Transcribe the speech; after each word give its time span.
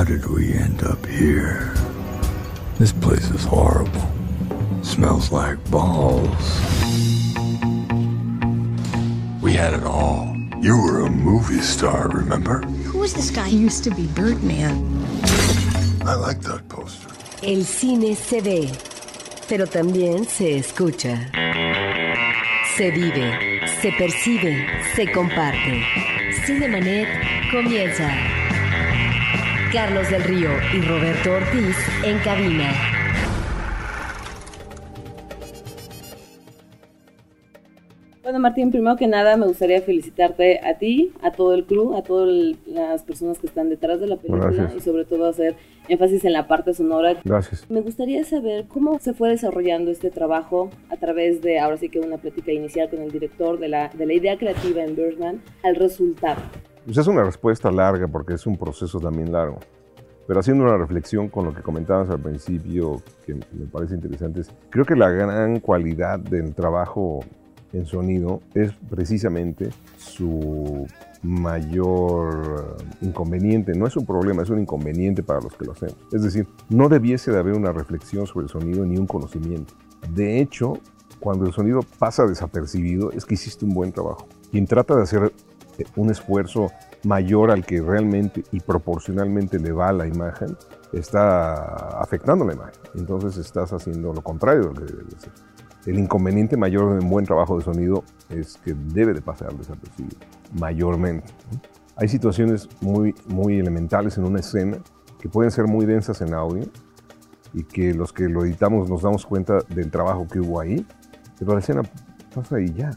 How 0.00 0.04
did 0.04 0.24
we 0.30 0.54
end 0.54 0.82
up 0.82 1.04
here? 1.04 1.74
This 2.78 2.90
place 2.90 3.28
is 3.32 3.44
horrible. 3.44 4.08
Smells 4.82 5.30
like 5.30 5.58
balls. 5.70 6.46
We 9.42 9.52
had 9.52 9.74
it 9.74 9.84
all. 9.84 10.34
You 10.62 10.80
were 10.82 11.04
a 11.04 11.10
movie 11.10 11.60
star, 11.60 12.08
remember? 12.08 12.62
Who 12.88 13.02
is 13.02 13.12
this 13.12 13.30
guy? 13.30 13.48
He 13.48 13.58
used 13.58 13.84
to 13.84 13.90
be 13.90 14.06
Birdman. 14.06 14.72
I 16.06 16.14
like 16.14 16.40
that 16.48 16.66
poster. 16.70 17.10
El 17.42 17.64
cine 17.64 18.16
se 18.16 18.40
ve, 18.40 18.70
pero 19.50 19.66
también 19.66 20.24
se 20.24 20.56
escucha. 20.56 21.28
Se 22.74 22.90
vive, 22.90 23.68
se 23.82 23.92
percibe, 23.92 24.66
se 24.96 25.12
comparte. 25.12 25.84
Cinemanet 26.46 27.06
comienza. 27.52 28.39
Carlos 29.72 30.10
del 30.10 30.24
Río 30.24 30.48
y 30.74 30.80
Roberto 30.80 31.30
Ortiz 31.30 31.76
en 32.04 32.18
cabina. 32.18 32.72
Bueno, 38.24 38.40
Martín, 38.40 38.72
primero 38.72 38.96
que 38.96 39.06
nada 39.06 39.36
me 39.36 39.46
gustaría 39.46 39.80
felicitarte 39.80 40.58
a 40.58 40.76
ti, 40.78 41.12
a 41.22 41.30
todo 41.30 41.54
el 41.54 41.66
crew, 41.66 41.94
a 41.94 42.02
todas 42.02 42.56
las 42.66 43.04
personas 43.04 43.38
que 43.38 43.46
están 43.46 43.68
detrás 43.68 44.00
de 44.00 44.08
la 44.08 44.16
película 44.16 44.50
Gracias. 44.50 44.74
y 44.74 44.80
sobre 44.80 45.04
todo 45.04 45.26
hacer 45.26 45.54
énfasis 45.88 46.24
en 46.24 46.32
la 46.32 46.48
parte 46.48 46.74
sonora. 46.74 47.16
Gracias. 47.24 47.70
Me 47.70 47.80
gustaría 47.80 48.24
saber 48.24 48.66
cómo 48.66 48.98
se 48.98 49.14
fue 49.14 49.28
desarrollando 49.28 49.92
este 49.92 50.10
trabajo 50.10 50.70
a 50.90 50.96
través 50.96 51.42
de, 51.42 51.60
ahora 51.60 51.76
sí 51.76 51.88
que 51.88 52.00
una 52.00 52.18
plática 52.18 52.50
inicial 52.50 52.90
con 52.90 53.02
el 53.02 53.12
director 53.12 53.60
de 53.60 53.68
la, 53.68 53.88
de 53.90 54.06
la 54.06 54.14
idea 54.14 54.36
creativa 54.36 54.82
en 54.82 54.96
Birdman 54.96 55.42
al 55.62 55.76
resultado. 55.76 56.40
Pues 56.84 56.96
es 56.98 57.06
una 57.06 57.22
respuesta 57.22 57.70
larga 57.70 58.08
porque 58.08 58.34
es 58.34 58.46
un 58.46 58.56
proceso 58.56 59.00
también 59.00 59.32
largo. 59.32 59.58
Pero 60.26 60.40
haciendo 60.40 60.64
una 60.64 60.76
reflexión 60.76 61.28
con 61.28 61.44
lo 61.44 61.54
que 61.54 61.62
comentabas 61.62 62.08
al 62.10 62.20
principio, 62.20 63.02
que 63.26 63.34
me 63.34 63.66
parece 63.70 63.94
interesante, 63.94 64.40
es, 64.40 64.52
creo 64.70 64.84
que 64.84 64.94
la 64.94 65.10
gran 65.10 65.58
cualidad 65.60 66.20
del 66.20 66.54
trabajo 66.54 67.20
en 67.72 67.86
sonido 67.86 68.40
es 68.54 68.72
precisamente 68.88 69.70
su 69.96 70.86
mayor 71.22 72.76
eh, 72.78 72.84
inconveniente. 73.02 73.74
No 73.74 73.86
es 73.86 73.96
un 73.96 74.06
problema, 74.06 74.42
es 74.42 74.50
un 74.50 74.60
inconveniente 74.60 75.22
para 75.22 75.40
los 75.40 75.56
que 75.56 75.64
lo 75.64 75.72
hacemos. 75.72 75.96
Es 76.12 76.22
decir, 76.22 76.46
no 76.68 76.88
debiese 76.88 77.30
de 77.30 77.38
haber 77.38 77.54
una 77.54 77.72
reflexión 77.72 78.26
sobre 78.26 78.44
el 78.44 78.50
sonido 78.50 78.86
ni 78.86 78.96
un 78.96 79.06
conocimiento. 79.06 79.74
De 80.14 80.40
hecho, 80.40 80.74
cuando 81.18 81.46
el 81.46 81.52
sonido 81.52 81.80
pasa 81.98 82.24
desapercibido, 82.26 83.12
es 83.12 83.26
que 83.26 83.34
hiciste 83.34 83.64
un 83.64 83.74
buen 83.74 83.92
trabajo. 83.92 84.26
Quien 84.50 84.66
trata 84.66 84.96
de 84.96 85.02
hacer 85.02 85.32
un 85.96 86.10
esfuerzo 86.10 86.70
mayor 87.04 87.50
al 87.50 87.64
que 87.64 87.80
realmente 87.80 88.44
y 88.52 88.60
proporcionalmente 88.60 89.58
le 89.58 89.72
va 89.72 89.88
a 89.88 89.92
la 89.92 90.06
imagen, 90.06 90.56
está 90.92 92.00
afectando 92.00 92.44
la 92.44 92.54
imagen. 92.54 92.80
Entonces 92.94 93.36
estás 93.36 93.72
haciendo 93.72 94.12
lo 94.12 94.22
contrario 94.22 94.62
de 94.62 94.68
lo 94.68 94.74
que 94.74 94.84
debe 94.84 95.04
de 95.04 95.16
hacer. 95.16 95.32
El 95.86 95.98
inconveniente 95.98 96.56
mayor 96.56 96.98
de 96.98 97.04
un 97.04 97.10
buen 97.10 97.24
trabajo 97.24 97.56
de 97.56 97.64
sonido 97.64 98.04
es 98.28 98.58
que 98.58 98.74
debe 98.74 99.14
de 99.14 99.22
pasar 99.22 99.54
desapercibido, 99.54 100.18
mayormente. 100.52 101.32
Hay 101.96 102.08
situaciones 102.08 102.68
muy, 102.80 103.14
muy 103.26 103.58
elementales 103.58 104.18
en 104.18 104.24
una 104.24 104.40
escena 104.40 104.78
que 105.20 105.28
pueden 105.28 105.50
ser 105.50 105.66
muy 105.66 105.86
densas 105.86 106.20
en 106.20 106.34
audio 106.34 106.64
y 107.52 107.64
que 107.64 107.94
los 107.94 108.12
que 108.12 108.28
lo 108.28 108.44
editamos 108.44 108.88
nos 108.88 109.02
damos 109.02 109.26
cuenta 109.26 109.58
del 109.68 109.90
trabajo 109.90 110.26
que 110.26 110.40
hubo 110.40 110.60
ahí, 110.60 110.86
pero 111.38 111.54
la 111.54 111.60
escena 111.60 111.82
pasa 112.34 112.60
y 112.60 112.72
ya. 112.72 112.90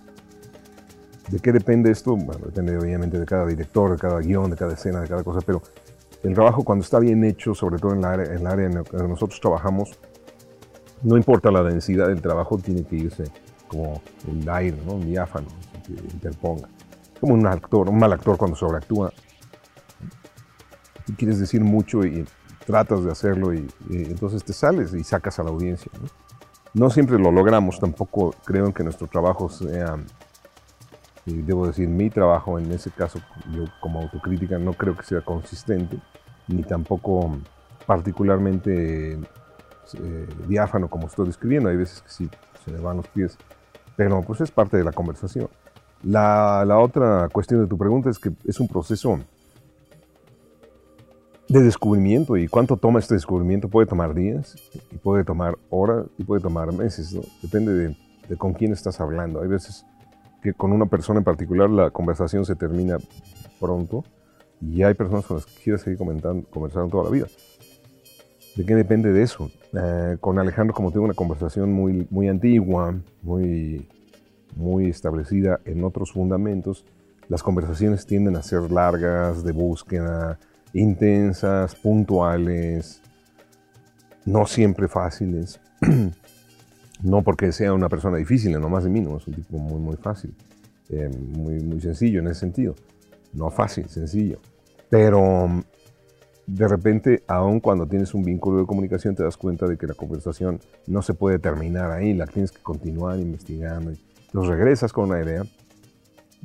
¿De 1.29 1.39
qué 1.39 1.51
depende 1.51 1.91
esto? 1.91 2.17
Depende 2.45 2.77
obviamente 2.77 3.19
de 3.19 3.25
cada 3.25 3.45
director, 3.45 3.91
de 3.91 3.97
cada 3.97 4.19
guion, 4.19 4.49
de 4.51 4.57
cada 4.57 4.73
escena, 4.73 5.01
de 5.01 5.07
cada 5.07 5.23
cosa, 5.23 5.39
pero 5.45 5.61
el 6.21 6.33
trabajo 6.33 6.63
cuando 6.63 6.83
está 6.83 6.99
bien 6.99 7.23
hecho, 7.23 7.53
sobre 7.53 7.77
todo 7.79 7.93
en 7.93 7.99
el 7.99 8.05
área 8.05 8.65
en, 8.65 8.75
la 8.75 8.83
que 8.83 8.97
nosotros 8.97 9.39
trabajamos, 9.39 9.97
no 11.01 11.17
importa 11.17 11.51
la 11.51 11.63
densidad 11.63 12.07
del 12.07 12.21
trabajo, 12.21 12.57
tiene 12.57 12.83
que 12.83 12.95
irse 12.95 13.23
como 13.67 14.01
el 14.27 14.47
aire, 14.49 14.77
¿no? 14.85 14.93
un 14.93 15.05
diáfano 15.05 15.47
que 15.85 15.93
interponga. 15.93 16.69
Como 17.19 17.33
un 17.33 17.47
actor, 17.47 17.89
un 17.89 17.97
mal 17.97 18.13
actor 18.13 18.37
cuando 18.37 18.55
sobreactúa. 18.55 19.11
Y 21.07 21.13
quieres 21.13 21.39
decir 21.39 21.61
mucho 21.61 22.05
y 22.05 22.25
tratas 22.65 23.03
de 23.03 23.11
hacerlo 23.11 23.53
y, 23.53 23.67
y 23.89 24.03
entonces 24.05 24.43
te 24.43 24.53
sales 24.53 24.93
y 24.93 25.03
sacas 25.03 25.39
a 25.39 25.43
la 25.43 25.49
audiencia. 25.49 25.91
¿no? 25.99 26.07
no 26.73 26.89
siempre 26.89 27.19
lo 27.19 27.31
logramos, 27.31 27.79
tampoco 27.79 28.33
creo 28.43 28.73
que 28.73 28.83
nuestro 28.83 29.07
trabajo 29.07 29.49
sea, 29.49 29.97
y 31.25 31.41
debo 31.41 31.67
decir, 31.67 31.87
mi 31.87 32.09
trabajo 32.09 32.59
en 32.59 32.71
ese 32.71 32.91
caso, 32.91 33.19
yo 33.51 33.63
como 33.79 34.01
autocrítica 34.01 34.57
no 34.57 34.73
creo 34.73 34.95
que 34.95 35.03
sea 35.03 35.21
consistente, 35.21 35.97
ni 36.47 36.63
tampoco 36.63 37.37
particularmente 37.85 39.13
eh, 39.13 40.27
diáfano 40.47 40.89
como 40.89 41.07
estoy 41.07 41.27
describiendo. 41.27 41.69
Hay 41.69 41.77
veces 41.77 42.01
que 42.01 42.09
sí 42.09 42.29
se 42.65 42.71
me 42.71 42.79
van 42.79 42.97
los 42.97 43.07
pies, 43.07 43.37
pero 43.95 44.21
pues 44.21 44.41
es 44.41 44.51
parte 44.51 44.77
de 44.77 44.83
la 44.83 44.91
conversación. 44.91 45.47
La, 46.03 46.65
la 46.65 46.77
otra 46.79 47.29
cuestión 47.31 47.61
de 47.61 47.67
tu 47.67 47.77
pregunta 47.77 48.09
es 48.09 48.19
que 48.19 48.31
es 48.45 48.59
un 48.59 48.67
proceso 48.67 49.19
de 51.47 51.61
descubrimiento 51.61 52.35
y 52.35 52.47
cuánto 52.47 52.75
toma 52.75 52.99
este 52.99 53.13
descubrimiento 53.13 53.69
puede 53.69 53.87
tomar 53.87 54.13
días 54.13 54.55
y 54.91 54.97
puede 54.97 55.23
tomar 55.23 55.57
horas 55.69 56.05
y 56.17 56.23
puede 56.23 56.41
tomar 56.41 56.73
meses, 56.73 57.13
¿no? 57.13 57.21
depende 57.41 57.73
de, 57.73 57.97
de 58.27 58.37
con 58.37 58.53
quién 58.53 58.73
estás 58.73 58.99
hablando. 58.99 59.41
Hay 59.41 59.47
veces 59.47 59.85
que 60.43 60.53
con 60.53 60.73
una 60.73 60.85
persona 60.87 61.19
en 61.19 61.23
particular 61.23 61.69
la 61.69 61.89
conversación 61.89 62.45
se 62.45 62.55
termina 62.55 62.97
pronto 63.61 64.03
y 64.59 64.83
hay 64.83 64.93
personas 64.93 65.25
con 65.25 65.37
las 65.37 65.45
que 65.45 65.63
quieres 65.63 65.81
seguir 65.81 65.97
comentando, 65.97 66.45
conversando 66.49 66.89
toda 66.89 67.05
la 67.05 67.09
vida. 67.09 67.27
¿De 68.55 68.65
qué 68.65 68.75
depende 68.75 69.13
de 69.13 69.23
eso? 69.23 69.49
Eh, 69.73 70.17
con 70.19 70.37
Alejandro, 70.37 70.75
como 70.75 70.91
tengo 70.91 71.05
una 71.05 71.13
conversación 71.13 71.71
muy, 71.71 72.05
muy 72.11 72.27
antigua, 72.27 72.93
muy, 73.21 73.87
muy 74.55 74.89
establecida 74.89 75.61
en 75.65 75.83
otros 75.85 76.11
fundamentos, 76.11 76.85
las 77.29 77.41
conversaciones 77.41 78.05
tienden 78.05 78.35
a 78.35 78.43
ser 78.43 78.69
largas, 78.69 79.43
de 79.43 79.53
búsqueda, 79.53 80.37
intensas, 80.73 81.73
puntuales, 81.75 83.01
no 84.25 84.45
siempre 84.45 84.89
fáciles. 84.89 85.59
no 87.03 87.21
porque 87.21 87.51
sea 87.51 87.73
una 87.73 87.89
persona 87.89 88.17
difícil, 88.17 88.59
no 88.59 88.69
más 88.69 88.85
de 88.85 88.89
mí, 88.89 89.01
no 89.01 89.17
es 89.17 89.27
un 89.27 89.33
tipo 89.33 89.57
muy, 89.57 89.79
muy 89.79 89.97
fácil, 89.97 90.33
eh, 90.89 91.09
muy, 91.09 91.59
muy 91.59 91.81
sencillo 91.81 92.19
en 92.19 92.27
ese 92.27 92.39
sentido. 92.39 92.75
No 93.33 93.49
fácil, 93.49 93.89
sencillo. 93.89 94.39
Pero 94.89 95.63
de 96.47 96.67
repente, 96.67 97.23
aun 97.27 97.59
cuando 97.59 97.87
tienes 97.87 98.13
un 98.13 98.23
vínculo 98.23 98.59
de 98.59 98.65
comunicación, 98.65 99.15
te 99.15 99.23
das 99.23 99.37
cuenta 99.37 99.67
de 99.67 99.77
que 99.77 99.87
la 99.87 99.93
conversación 99.93 100.59
no 100.87 101.01
se 101.01 101.13
puede 101.13 101.39
terminar 101.39 101.91
ahí, 101.91 102.13
la 102.13 102.25
tienes 102.25 102.51
que 102.51 102.61
continuar 102.61 103.19
investigando. 103.19 103.91
Entonces 104.25 104.49
regresas 104.49 104.93
con 104.93 105.09
una 105.09 105.21
idea, 105.21 105.43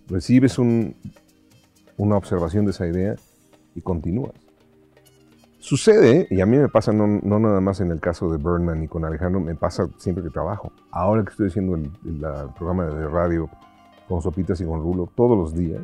recibes 0.09 0.59
un, 0.59 0.97
una 1.97 2.17
observación 2.17 2.65
de 2.65 2.73
esa 2.73 2.87
idea 2.87 3.15
y 3.75 3.81
continúas. 3.81 4.33
Sucede, 5.69 6.27
y 6.31 6.41
a 6.41 6.47
mí 6.47 6.57
me 6.57 6.71
pasa 6.71 6.95
no, 6.95 7.07
nada 7.07 7.61
más 7.61 7.83
en 7.83 7.91
el 7.91 8.01
caso 8.01 8.31
de 8.31 8.39
Birdman 8.39 8.85
y 8.85 8.89
con 8.89 9.05
Alejandro, 9.05 9.39
me 9.39 9.55
pasa 9.55 9.87
siempre 9.99 10.25
que 10.25 10.31
trabajo. 10.31 10.73
Ahora 10.91 11.23
que 11.23 11.29
estoy 11.29 11.49
haciendo 11.49 11.75
el, 11.75 11.91
programa 12.57 12.87
de 12.87 13.07
radio 13.07 13.51
con 14.09 14.23
Sopitas 14.23 14.59
y 14.63 14.65
con 14.65 14.81
Rulo, 14.81 15.13
todos 15.15 15.37
los 15.37 15.55
días, 15.55 15.83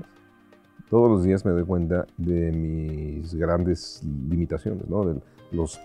todos 0.88 1.10
los 1.10 1.22
días 1.22 1.44
me 1.44 1.50
doy 1.50 1.66
cuenta 1.66 2.06
de 2.16 2.50
mis 2.50 3.34
grandes 3.34 4.02
limitaciones, 4.02 4.88
de 4.88 5.20
los, 5.52 5.78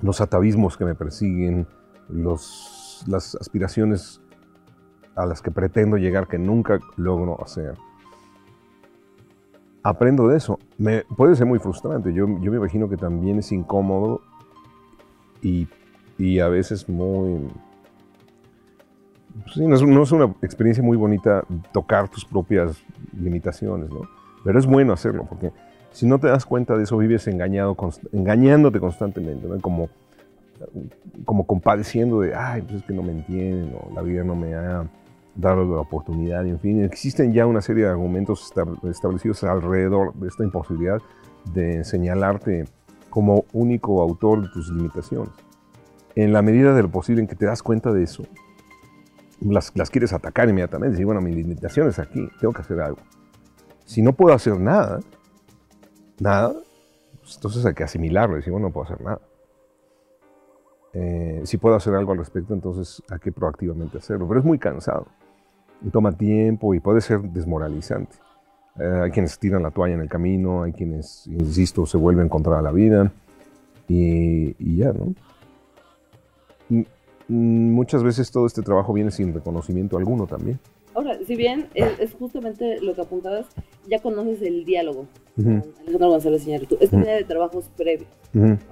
los 0.00 0.20
atavismos 0.22 0.78
que 0.78 0.86
me 0.86 0.94
persiguen, 0.94 1.66
los, 2.08 3.04
las 3.06 3.34
aspiraciones 3.34 4.22
a 5.16 5.26
las 5.26 5.42
que 5.42 5.50
pretendo 5.50 5.98
llegar 5.98 6.28
que 6.28 6.38
nunca 6.38 6.78
logro 6.96 7.44
hacer. 7.44 7.74
Aprendo 9.86 10.26
de 10.26 10.36
eso. 10.36 10.58
Me, 10.78 11.04
puede 11.16 11.36
ser 11.36 11.46
muy 11.46 11.60
frustrante. 11.60 12.12
Yo, 12.12 12.26
yo 12.40 12.50
me 12.50 12.56
imagino 12.56 12.88
que 12.88 12.96
también 12.96 13.38
es 13.38 13.52
incómodo 13.52 14.20
y, 15.40 15.68
y 16.18 16.40
a 16.40 16.48
veces 16.48 16.88
muy... 16.88 17.48
Sí, 19.54 19.64
no, 19.64 19.76
es, 19.76 19.82
no 19.82 20.02
es 20.02 20.10
una 20.10 20.24
experiencia 20.42 20.82
muy 20.82 20.96
bonita 20.96 21.44
tocar 21.72 22.08
tus 22.08 22.24
propias 22.24 22.82
limitaciones, 23.16 23.88
¿no? 23.90 24.00
Pero 24.42 24.58
es 24.58 24.66
bueno 24.66 24.92
hacerlo, 24.92 25.24
porque 25.28 25.52
si 25.92 26.04
no 26.04 26.18
te 26.18 26.26
das 26.26 26.44
cuenta 26.44 26.76
de 26.76 26.82
eso, 26.82 26.98
vives 26.98 27.28
engañado, 27.28 27.76
engañándote 28.12 28.80
constantemente, 28.80 29.46
¿no? 29.46 29.60
Como, 29.60 29.88
como 31.24 31.46
compadeciendo 31.46 32.22
de, 32.22 32.34
ay, 32.34 32.62
pues 32.62 32.78
es 32.78 32.82
que 32.82 32.92
no 32.92 33.04
me 33.04 33.12
entienden, 33.12 33.72
o 33.80 33.94
la 33.94 34.02
vida 34.02 34.24
no 34.24 34.34
me 34.34 34.52
ha 34.56 34.84
dado 35.36 35.64
la 35.64 35.80
oportunidad, 35.80 36.46
en 36.46 36.58
fin. 36.58 36.82
Existen 36.82 37.32
ya 37.32 37.46
una 37.46 37.60
serie 37.60 37.84
de 37.84 37.90
argumentos 37.90 38.52
establecidos 38.84 39.44
alrededor 39.44 40.14
de 40.14 40.28
esta 40.28 40.44
imposibilidad 40.44 41.00
de 41.52 41.84
señalarte 41.84 42.64
como 43.10 43.44
único 43.52 44.02
autor 44.02 44.42
de 44.42 44.48
tus 44.48 44.70
limitaciones. 44.70 45.32
En 46.14 46.32
la 46.32 46.42
medida 46.42 46.74
de 46.74 46.82
lo 46.82 46.90
posible 46.90 47.20
en 47.20 47.28
que 47.28 47.36
te 47.36 47.46
das 47.46 47.62
cuenta 47.62 47.92
de 47.92 48.02
eso, 48.02 48.24
las, 49.40 49.72
las 49.74 49.90
quieres 49.90 50.12
atacar 50.12 50.48
inmediatamente. 50.48 50.92
Decir, 50.92 51.06
bueno, 51.06 51.20
mi 51.20 51.32
limitación 51.32 51.88
es 51.88 51.98
aquí, 51.98 52.28
tengo 52.40 52.54
que 52.54 52.62
hacer 52.62 52.80
algo. 52.80 52.98
Si 53.84 54.02
no 54.02 54.14
puedo 54.14 54.34
hacer 54.34 54.58
nada, 54.58 55.00
nada, 56.18 56.54
pues, 57.20 57.36
entonces 57.36 57.64
hay 57.66 57.74
que 57.74 57.84
asimilarlo, 57.84 58.36
decir, 58.36 58.52
bueno, 58.52 58.68
no 58.68 58.72
puedo 58.72 58.86
hacer 58.86 59.00
nada. 59.00 59.20
Eh, 60.94 61.42
si 61.44 61.58
puedo 61.58 61.76
hacer 61.76 61.94
algo 61.94 62.12
al 62.12 62.18
respecto, 62.18 62.54
entonces 62.54 63.02
hay 63.10 63.18
que 63.18 63.30
proactivamente 63.30 63.98
hacerlo. 63.98 64.26
Pero 64.26 64.40
es 64.40 64.46
muy 64.46 64.58
cansado. 64.58 65.06
Y 65.82 65.90
toma 65.90 66.12
tiempo 66.12 66.74
y 66.74 66.80
puede 66.80 67.00
ser 67.00 67.20
desmoralizante. 67.20 68.16
Eh, 68.78 69.00
hay 69.04 69.10
quienes 69.10 69.38
tiran 69.38 69.62
la 69.62 69.70
toalla 69.70 69.94
en 69.94 70.00
el 70.00 70.08
camino, 70.08 70.62
hay 70.62 70.72
quienes, 70.72 71.26
insisto, 71.26 71.86
se 71.86 71.96
vuelven 71.96 72.28
contra 72.28 72.60
la 72.62 72.72
vida. 72.72 73.12
Y, 73.88 74.56
y 74.58 74.76
ya, 74.78 74.92
¿no? 74.92 75.14
muchas 77.28 78.02
veces 78.02 78.30
todo 78.30 78.46
este 78.46 78.62
trabajo 78.62 78.92
viene 78.92 79.10
sin 79.10 79.32
reconocimiento 79.34 79.96
alguno 79.96 80.26
también. 80.26 80.58
Ahora, 80.94 81.18
si 81.26 81.36
bien 81.36 81.68
es, 81.74 82.14
justamente 82.14 82.80
lo 82.80 82.94
que 82.94 83.02
apuntabas, 83.02 83.46
ya 83.86 84.00
conoces 84.00 84.40
el 84.40 84.64
diálogo 84.64 85.06
Alejandro 85.36 86.08
González 86.08 86.46
Iñárritu, 86.46 86.78
esta 86.80 86.98
idea 86.98 87.16
de 87.16 87.24
trabajos 87.24 87.68
previos, 87.76 88.08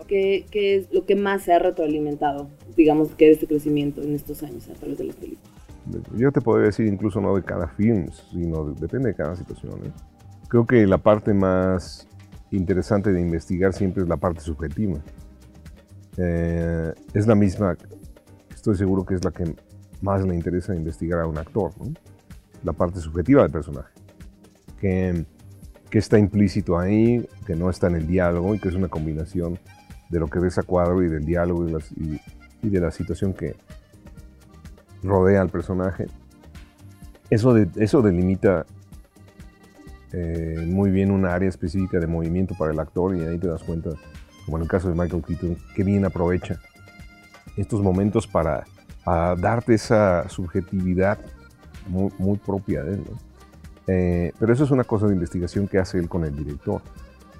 ¿qué, 0.06 0.46
es 0.52 0.90
lo 0.90 1.04
que 1.04 1.16
más 1.16 1.42
se 1.42 1.52
ha 1.52 1.58
retroalimentado, 1.58 2.48
digamos, 2.76 3.14
que 3.14 3.30
este 3.30 3.46
crecimiento 3.46 4.00
en 4.00 4.14
estos 4.14 4.42
años 4.42 4.70
a 4.70 4.72
través 4.72 4.96
de 4.96 5.04
las 5.04 5.16
películas? 5.16 5.52
Yo 6.16 6.32
te 6.32 6.40
podría 6.40 6.66
decir 6.66 6.86
incluso 6.86 7.20
no 7.20 7.34
de 7.36 7.42
cada 7.42 7.68
film, 7.68 8.08
sino 8.30 8.64
depende 8.72 9.08
de 9.08 9.14
cada 9.14 9.36
situación. 9.36 9.74
¿eh? 9.84 9.92
Creo 10.48 10.66
que 10.66 10.86
la 10.86 10.98
parte 10.98 11.34
más 11.34 12.08
interesante 12.50 13.12
de 13.12 13.20
investigar 13.20 13.72
siempre 13.72 14.02
es 14.02 14.08
la 14.08 14.16
parte 14.16 14.40
subjetiva. 14.40 14.98
Eh, 16.16 16.92
es 17.12 17.26
la 17.26 17.34
misma, 17.34 17.76
estoy 18.54 18.76
seguro 18.76 19.04
que 19.04 19.14
es 19.14 19.24
la 19.24 19.30
que 19.30 19.54
más 20.00 20.24
le 20.24 20.34
interesa 20.34 20.74
investigar 20.74 21.20
a 21.20 21.26
un 21.26 21.38
actor. 21.38 21.72
¿no? 21.78 21.92
la 22.64 22.72
parte 22.72 22.98
subjetiva 22.98 23.42
del 23.42 23.52
personaje, 23.52 23.92
que, 24.80 25.24
que, 25.90 25.98
está 25.98 26.18
implícito 26.18 26.78
ahí, 26.78 27.28
que 27.46 27.54
no 27.54 27.70
está 27.70 27.86
en 27.88 27.96
el 27.96 28.06
diálogo 28.06 28.54
y 28.54 28.58
que 28.58 28.68
es 28.68 28.74
una 28.74 28.88
combinación 28.88 29.58
de 30.08 30.18
lo 30.18 30.26
que 30.28 30.40
ves 30.40 30.58
a 30.58 30.62
cuadro 30.62 31.02
y 31.02 31.08
del 31.08 31.24
diálogo 31.24 31.66
y, 31.96 32.68
de 32.68 32.80
la 32.80 32.90
situación 32.90 33.34
que 33.34 33.56
rodea 35.04 35.40
al 35.40 35.50
personaje. 35.50 36.06
Eso, 37.30 37.56
eso 37.56 38.02
delimita 38.02 38.66
eh, 40.12 40.64
muy 40.66 40.90
bien 40.90 41.10
una 41.10 41.34
área 41.34 41.48
específica 41.48 41.98
de 41.98 42.06
movimiento 42.06 42.54
para 42.56 42.72
el 42.72 42.78
actor 42.78 43.16
y 43.16 43.22
ahí 43.22 43.38
te 43.38 43.48
das 43.48 43.62
cuenta, 43.62 43.90
como 44.44 44.58
en 44.58 44.62
el 44.62 44.68
caso 44.68 44.88
de 44.88 44.94
Michael 44.94 45.22
Keaton, 45.24 45.56
que 45.74 45.84
bien 45.84 46.04
aprovecha 46.04 46.60
estos 47.56 47.80
momentos 47.80 48.26
para, 48.26 48.64
darte 49.04 49.74
esa 49.74 50.28
subjetividad 50.30 51.18
muy, 51.88 52.38
propia 52.38 52.82
de 52.82 52.94
él. 52.94 53.04
Eh, 53.86 54.32
pero 54.38 54.52
eso 54.52 54.64
es 54.64 54.70
una 54.70 54.84
cosa 54.84 55.06
de 55.06 55.12
investigación 55.12 55.68
que 55.68 55.78
hace 55.78 55.98
él 55.98 56.08
con 56.08 56.24
el 56.24 56.34
director. 56.34 56.80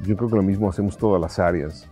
Yo 0.04 0.14
creo 0.16 0.28
que 0.28 0.36
lo 0.36 0.42
mismo 0.42 0.68
hacemos 0.68 0.98
todas 0.98 1.20
las 1.20 1.38
áreas 1.38 1.88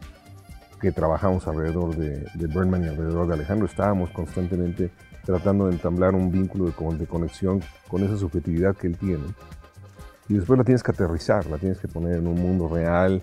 que 0.78 0.92
trabajamos 0.92 1.46
alrededor 1.46 1.96
de, 1.96 2.26
de 2.34 2.54
y 2.54 2.88
alrededor 2.88 3.28
de 3.28 3.34
Alejandro. 3.34 3.66
Estábamos 3.66 4.10
constantemente 4.10 4.90
tratando 5.24 5.66
de 5.66 5.72
entablar 5.72 6.14
un 6.14 6.30
vínculo 6.30 6.66
de, 6.66 7.06
conexión 7.06 7.62
con 7.88 8.02
esa 8.02 8.16
subjetividad 8.16 8.76
que 8.76 8.88
él 8.88 8.96
tiene. 8.96 9.24
Y 10.28 10.34
después 10.34 10.58
la 10.58 10.64
tienes 10.64 10.82
que 10.82 10.92
aterrizar, 10.92 11.46
la 11.46 11.58
tienes 11.58 11.78
que 11.78 11.88
poner 11.88 12.16
en 12.16 12.26
un 12.26 12.40
mundo 12.40 12.68
real, 12.68 13.22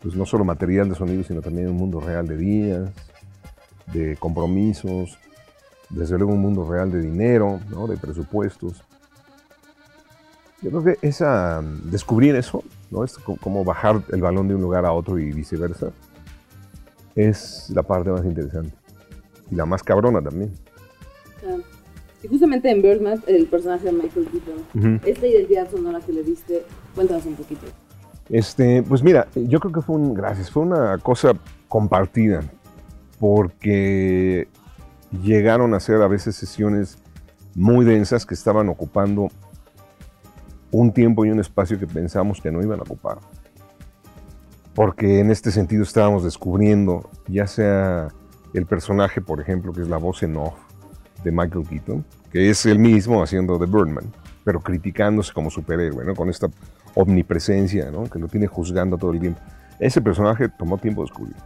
pues 0.00 0.14
no 0.14 0.26
solo 0.26 0.44
material 0.44 0.88
de 0.88 0.94
sonido, 0.94 1.22
sino 1.24 1.40
también 1.40 1.68
un 1.68 1.76
mundo 1.76 2.00
real 2.00 2.26
de 2.26 2.36
días, 2.36 2.90
de 3.92 4.16
compromisos, 4.16 5.18
desde 5.90 6.16
luego 6.18 6.32
un 6.32 6.40
mundo 6.40 6.68
real 6.70 6.90
de 6.90 7.00
dinero, 7.00 7.60
¿no? 7.70 7.86
de 7.86 7.96
presupuestos. 7.96 8.82
Yo 10.60 10.70
creo 10.70 10.84
que 10.84 10.98
esa, 11.06 11.62
descubrir 11.84 12.34
eso, 12.34 12.64
¿no? 12.90 13.04
es 13.04 13.16
como 13.18 13.64
bajar 13.64 14.02
el 14.10 14.20
balón 14.20 14.48
de 14.48 14.56
un 14.56 14.60
lugar 14.60 14.84
a 14.84 14.92
otro 14.92 15.18
y 15.18 15.32
viceversa, 15.32 15.90
es 17.14 17.70
la 17.70 17.82
parte 17.82 18.10
más 18.10 18.24
interesante. 18.24 18.74
Y 19.50 19.54
la 19.54 19.66
más 19.66 19.82
cabrona 19.82 20.20
también. 20.20 20.52
Y 22.22 22.28
justamente 22.28 22.70
en 22.70 22.82
Birdman, 22.82 23.22
el 23.26 23.46
personaje 23.46 23.86
de 23.86 23.92
Michael 23.92 24.26
Keaton, 24.26 25.00
esta 25.04 25.26
identidad 25.26 25.70
sonora 25.70 26.00
que 26.00 26.12
le 26.12 26.24
diste, 26.24 26.64
cuéntanos 26.94 27.24
un 27.26 27.34
poquito. 27.34 27.66
Este, 28.28 28.82
pues 28.82 29.02
mira, 29.02 29.28
yo 29.34 29.60
creo 29.60 29.72
que 29.72 29.80
fue 29.80 29.96
un, 29.96 30.14
gracias, 30.14 30.50
fue 30.50 30.64
una 30.64 30.98
cosa 30.98 31.32
compartida, 31.68 32.42
porque 33.20 34.48
llegaron 35.22 35.74
a 35.74 35.80
ser 35.80 36.02
a 36.02 36.08
veces 36.08 36.34
sesiones 36.34 36.98
muy 37.54 37.84
densas 37.84 38.26
que 38.26 38.34
estaban 38.34 38.68
ocupando 38.68 39.28
un 40.70 40.92
tiempo 40.92 41.24
y 41.24 41.30
un 41.30 41.40
espacio 41.40 41.78
que 41.78 41.86
pensamos 41.86 42.40
que 42.40 42.50
no 42.50 42.62
iban 42.62 42.80
a 42.80 42.82
ocupar. 42.82 43.18
Porque 44.74 45.20
en 45.20 45.30
este 45.30 45.50
sentido 45.50 45.82
estábamos 45.82 46.24
descubriendo, 46.24 47.08
ya 47.26 47.46
sea 47.46 48.08
el 48.54 48.66
personaje, 48.66 49.20
por 49.20 49.40
ejemplo, 49.40 49.72
que 49.72 49.82
es 49.82 49.88
la 49.88 49.96
voz 49.96 50.22
en 50.22 50.36
off 50.36 50.54
de 51.24 51.32
Michael 51.32 51.66
Keaton, 51.68 52.04
que 52.30 52.50
es 52.50 52.64
él 52.66 52.78
mismo 52.78 53.22
haciendo 53.22 53.58
The 53.58 53.66
Birdman, 53.66 54.12
pero 54.44 54.60
criticándose 54.60 55.32
como 55.32 55.50
superhéroe, 55.50 56.04
¿no? 56.04 56.14
con 56.14 56.28
esta 56.28 56.48
omnipresencia 56.94 57.90
¿no? 57.90 58.04
que 58.04 58.18
lo 58.18 58.28
tiene 58.28 58.46
juzgando 58.46 58.96
todo 58.96 59.12
el 59.12 59.20
tiempo. 59.20 59.40
Ese 59.78 60.00
personaje 60.00 60.48
tomó 60.48 60.78
tiempo 60.78 61.02
de 61.02 61.06
descubrir. 61.06 61.36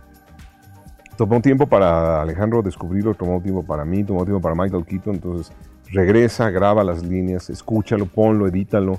Tomó 1.17 1.41
tiempo 1.41 1.67
para 1.67 2.23
Alejandro 2.23 2.63
descubrirlo, 2.63 3.15
tomó 3.15 3.41
tiempo 3.41 3.63
para 3.63 3.85
mí, 3.85 4.03
tomó 4.03 4.25
tiempo 4.25 4.41
para 4.41 4.55
Michael 4.55 4.85
Keaton, 4.85 5.15
entonces 5.17 5.53
regresa, 5.91 6.51
graba 6.51 6.83
las 6.83 7.03
líneas, 7.03 7.51
escúchalo, 7.51 8.07
ponlo, 8.07 8.49
edítalo, 8.49 8.99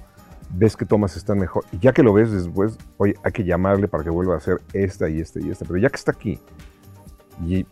ves 0.54 0.78
que 0.78 0.86
tomas 0.86 1.18
están 1.18 1.40
mejor. 1.40 1.66
Y 1.72 1.80
ya 1.80 1.92
que 1.92 2.04
lo 2.04 2.14
ves 2.14 2.32
después, 2.32 2.78
oye, 2.98 3.16
hay 3.24 3.32
que 3.32 3.44
llamarle 3.44 3.88
para 3.88 4.04
que 4.04 4.10
vuelva 4.10 4.36
a 4.36 4.38
hacer 4.38 4.62
esta 4.74 5.10
y 5.10 5.20
esta 5.20 5.40
y 5.40 5.50
esta. 5.50 5.66
Pero 5.66 5.80
ya 5.80 5.90
que 5.90 5.96
está 5.96 6.12
aquí, 6.12 6.40
y 7.46 7.66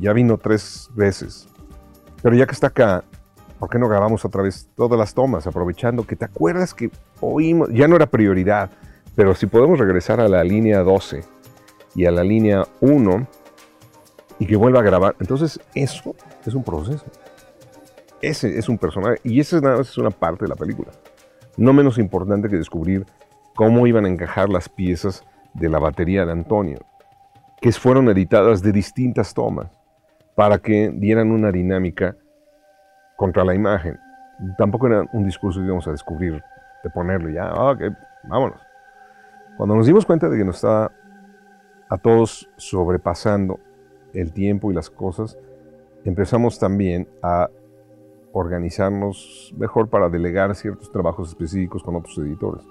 ya 0.00 0.12
vino 0.12 0.38
tres 0.38 0.90
veces, 0.94 1.46
pero 2.22 2.36
ya 2.36 2.46
que 2.46 2.52
está 2.52 2.68
acá, 2.68 3.04
¿por 3.58 3.68
qué 3.68 3.78
no 3.78 3.88
grabamos 3.88 4.24
otra 4.24 4.42
vez 4.42 4.68
todas 4.76 4.98
las 4.98 5.14
tomas, 5.14 5.46
aprovechando 5.46 6.06
que 6.06 6.16
te 6.16 6.24
acuerdas 6.24 6.74
que 6.74 6.90
oímos, 7.20 7.68
ya 7.72 7.88
no 7.88 7.96
era 7.96 8.06
prioridad, 8.06 8.70
pero 9.14 9.34
si 9.34 9.46
podemos 9.46 9.78
regresar 9.78 10.20
a 10.20 10.28
la 10.28 10.42
línea 10.42 10.80
12 10.80 11.24
y 11.94 12.06
a 12.06 12.10
la 12.10 12.24
línea 12.24 12.66
1, 12.80 13.26
y 14.42 14.46
que 14.46 14.56
vuelva 14.56 14.80
a 14.80 14.82
grabar. 14.82 15.14
Entonces, 15.20 15.60
eso 15.72 16.16
es 16.44 16.52
un 16.52 16.64
proceso. 16.64 17.04
Ese 18.20 18.58
es 18.58 18.68
un 18.68 18.76
personaje 18.76 19.20
y 19.22 19.38
esa 19.38 19.60
nada 19.60 19.78
más 19.78 19.90
es 19.90 19.98
una 19.98 20.10
parte 20.10 20.44
de 20.44 20.48
la 20.48 20.56
película. 20.56 20.90
No 21.56 21.72
menos 21.72 21.96
importante 21.96 22.48
que 22.48 22.56
descubrir 22.56 23.06
cómo 23.54 23.86
iban 23.86 24.04
a 24.04 24.08
encajar 24.08 24.48
las 24.48 24.68
piezas 24.68 25.24
de 25.54 25.68
la 25.68 25.78
batería 25.78 26.24
de 26.24 26.32
Antonio, 26.32 26.78
que 27.60 27.70
fueron 27.70 28.08
editadas 28.08 28.62
de 28.62 28.72
distintas 28.72 29.32
tomas 29.32 29.68
para 30.34 30.58
que 30.58 30.90
dieran 30.94 31.30
una 31.30 31.50
dinámica 31.50 32.16
contra 33.16 33.44
la 33.44 33.54
imagen. 33.54 33.98
Tampoco 34.58 34.86
era 34.86 35.04
un 35.12 35.24
discurso 35.24 35.60
que 35.60 35.66
íbamos 35.66 35.86
a 35.86 35.92
descubrir, 35.92 36.42
de 36.82 36.90
ponerlo 36.90 37.30
ya, 37.30 37.48
ah, 37.48 37.70
ok, 37.72 37.80
vámonos. 38.24 38.60
Cuando 39.56 39.76
nos 39.76 39.86
dimos 39.86 40.06
cuenta 40.06 40.28
de 40.28 40.38
que 40.38 40.44
nos 40.44 40.56
estaba 40.56 40.90
a 41.88 41.98
todos 41.98 42.48
sobrepasando 42.56 43.60
el 44.14 44.32
tiempo 44.32 44.70
y 44.70 44.74
las 44.74 44.90
cosas, 44.90 45.38
empezamos 46.04 46.58
también 46.58 47.08
a 47.22 47.50
organizarnos 48.32 49.54
mejor 49.56 49.88
para 49.88 50.08
delegar 50.08 50.54
ciertos 50.54 50.90
trabajos 50.90 51.28
específicos 51.28 51.82
con 51.82 51.96
otros 51.96 52.16
editores. 52.18 52.64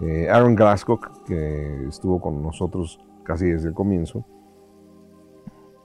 Eh, 0.00 0.28
Aaron 0.28 0.54
Glasscock, 0.54 1.24
que 1.24 1.86
estuvo 1.86 2.20
con 2.20 2.42
nosotros 2.42 3.00
casi 3.22 3.46
desde 3.46 3.68
el 3.68 3.74
comienzo, 3.74 4.24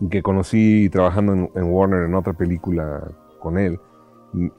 que 0.09 0.21
conocí 0.21 0.89
trabajando 0.89 1.33
en, 1.33 1.63
Warner 1.63 2.05
en 2.05 2.15
otra 2.15 2.33
película 2.33 3.07
con 3.39 3.57
él, 3.57 3.79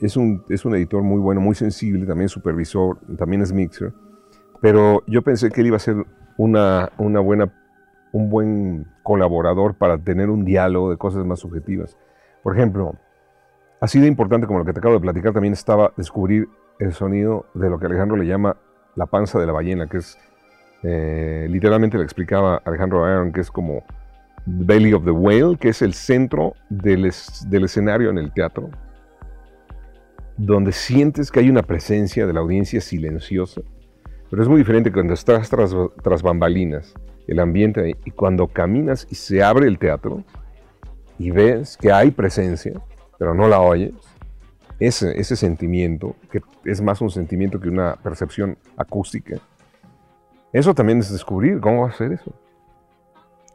es 0.00 0.16
un, 0.16 0.44
es 0.49 0.64
un 0.64 0.75
editor 0.75 1.02
muy 1.02 1.18
bueno, 1.18 1.40
muy 1.40 1.54
sensible, 1.54 2.06
también 2.06 2.28
supervisor, 2.28 2.99
también 3.16 3.42
es 3.42 3.52
mixer, 3.52 3.92
pero 4.61 5.02
yo 5.06 5.22
pensé 5.22 5.50
que 5.50 5.62
él 5.62 5.68
iba 5.68 5.76
a 5.76 5.80
ser 5.80 5.96
una, 6.37 6.90
una 6.99 7.20
buena 7.20 7.52
un 8.12 8.28
buen 8.28 8.87
colaborador 9.02 9.75
para 9.75 9.99
tener 9.99 10.30
un 10.30 10.44
diálogo 10.44 10.90
de 10.90 10.99
cosas 10.99 11.25
más 11.25 11.40
subjetivas. 11.40 11.96
Por 12.42 12.54
ejemplo, 12.54 12.94
así 13.80 13.99
de 13.99 14.06
importante 14.06 14.46
como 14.46 14.58
lo 14.58 14.64
que 14.64 14.72
te 14.72 14.78
acabo 14.78 14.94
de 14.94 15.00
platicar 15.00 15.32
también 15.32 15.54
estaba 15.54 15.92
descubrir 15.96 16.49
el 16.78 16.92
sonido 16.92 17.46
de 17.54 17.70
lo 17.70 17.78
que 17.78 17.87
Alejandro 17.87 18.16
le 18.16 18.26
llama 18.26 18.56
la 18.94 19.06
panza 19.06 19.38
de 19.38 19.46
la 19.46 19.52
ballena, 19.52 19.88
que 19.88 19.99
es, 19.99 20.18
eh, 20.82 21.46
literalmente 21.50 21.96
le 21.96 22.04
explicaba 22.04 22.61
Alejandro 22.64 23.04
Aaron, 23.04 23.32
que 23.32 23.40
es 23.40 23.50
como 23.50 23.82
belly 24.46 24.92
of 24.92 25.04
the 25.04 25.11
whale, 25.11 25.56
que 25.56 25.68
es 25.68 25.82
el 25.82 25.94
centro 25.94 26.54
del, 26.68 27.11
del 27.49 27.64
escenario 27.64 28.11
en 28.11 28.18
el 28.18 28.32
teatro, 28.32 28.70
donde 30.37 30.72
sientes 30.72 31.30
que 31.30 31.40
hay 31.40 31.50
una 31.50 31.62
presencia 31.62 32.26
de 32.26 32.32
la 32.32 32.40
audiencia 32.40 32.80
silenciosa, 32.80 33.61
pero 34.30 34.42
es 34.42 34.49
muy 34.49 34.58
diferente 34.58 34.90
cuando 34.90 35.14
estás 35.14 35.50
tras, 35.50 35.75
tras 36.02 36.22
bambalinas 36.22 36.94
el 37.26 37.38
ambiente 37.38 37.96
Y 38.04 38.11
cuando 38.11 38.49
caminas 38.49 39.06
y 39.11 39.14
se 39.14 39.42
abre 39.42 39.66
el 39.68 39.78
teatro 39.78 40.25
y 41.18 41.30
ves 41.30 41.76
que 41.76 41.92
hay 41.92 42.11
presencia, 42.11 42.72
pero 43.18 43.34
no 43.34 43.46
la 43.46 43.61
oyes, 43.61 43.92
ese, 44.80 45.20
ese 45.20 45.37
sentimiento, 45.37 46.16
que 46.30 46.42
es 46.64 46.80
más 46.80 47.00
un 47.00 47.11
sentimiento 47.11 47.61
que 47.61 47.68
una 47.68 47.94
percepción 47.94 48.58
acústica, 48.76 49.37
Eso 50.52 50.75
también 50.75 50.99
es 50.99 51.12
descubrir 51.12 51.61
cómo 51.61 51.90
ser 51.92 52.12
eso. 52.12 52.34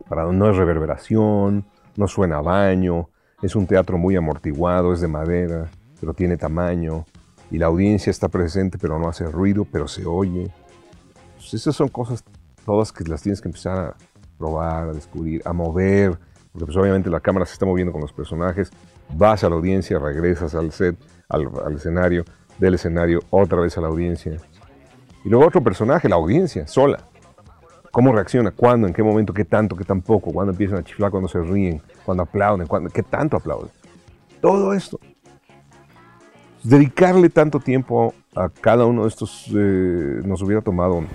Para 0.08 0.25
no 0.25 0.50
es 0.50 0.56
reverberación, 0.56 1.66
no 1.96 2.08
suena 2.08 2.42
baño, 2.42 3.10
es 3.42 3.56
un 3.56 3.68
teatro 3.68 3.98
muy 3.98 4.16
amortiguado, 4.16 4.94
es 4.94 5.01
de 5.01 5.08
madera, 5.08 5.70
pero 6.00 6.13
tiene 6.13 6.38
tamaño, 6.38 7.06
y 7.51 7.58
la 7.58 7.68
audiencia 7.68 8.10
está 8.10 8.27
presente, 8.27 8.77
pero 8.77 9.00
no 9.00 9.08
hace 9.08 9.25
ruido, 9.25 9.66
pero 9.70 9.88
se 9.88 10.06
oye. 10.06 10.51
Pues 11.36 11.54
esas 11.54 11.75
son 11.75 11.88
cosas 11.89 12.24
todas 12.66 12.92
que 12.92 13.04
las 13.06 13.22
tienes 13.22 13.42
que 13.42 13.48
empezar 13.48 13.77
a 13.77 13.96
probar, 14.38 14.89
a 14.89 14.94
descubrir, 14.94 15.42
a 15.46 15.54
mover, 15.54 16.18
porque 16.51 16.66
pues 16.66 16.77
obviamente 16.77 17.10
la 17.10 17.20
cámara 17.20 17.46
se 17.46 17.54
está 17.54 17.66
moviendo 17.66 17.92
con 17.92 18.01
los 18.01 18.12
personajes, 18.12 18.72
vas 19.13 19.44
a 19.44 19.50
la 19.50 19.56
audiencia, 19.56 20.00
regresas 20.00 20.56
al 20.56 20.72
set, 20.72 20.98
al, 21.30 21.50
al 21.66 21.75
escenario, 21.75 22.25
del 22.58 22.74
escenario 22.74 23.22
otra 23.30 23.62
vez 23.62 23.77
a 23.77 23.82
la 23.82 23.88
audiencia. 23.88 24.38
Y 25.24 25.30
luego 25.30 25.48
otro 25.48 25.63
personaje, 25.63 26.10
la 26.10 26.16
audiencia, 26.16 26.68
sola. 26.68 27.00
¿Cómo 27.98 28.12
reacciona? 28.12 28.51
¿Cuándo? 28.51 28.86
¿En 28.86 28.94
qué 28.94 29.01
momento? 29.01 29.34
¿Qué 29.34 29.44
tanto? 29.44 29.75
¿Qué 29.75 29.84
tan 29.84 30.04
poco? 30.04 30.32
¿Cuándo 30.32 30.51
empiezan 30.51 30.77
a 30.77 30.84
chiflar? 30.84 31.10
¿Cuándo 31.10 31.27
se 31.27 31.42
ríen? 31.42 31.82
¿Cuándo 32.06 32.22
aplauden? 32.22 32.68
¿Cuándo? 32.68 32.92
¿Qué 32.92 33.01
tanto 33.01 33.38
aplauden? 33.38 33.72
Todo 34.39 34.72
esto. 34.74 35.00
Dedicarle 36.62 37.27
tanto 37.32 37.60
tiempo 37.60 38.13
a 38.36 38.50
cada 38.50 38.86
uno 38.86 39.01
de 39.01 39.08
estos 39.08 39.48
eh, 39.48 40.22
nos 40.24 40.44
hubiera 40.44 40.62
tomado 40.62 41.06